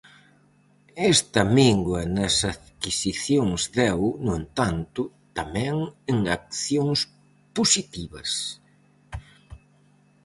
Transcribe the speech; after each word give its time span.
Esta 1.13 1.41
mingua 1.57 2.01
nas 2.15 2.35
adquisicións 2.53 3.61
deu, 3.79 3.99
no 4.25 4.33
entanto, 4.41 5.01
tamén 5.37 5.75
en 6.11 6.17
accións 6.37 6.99
positivas. 7.57 8.29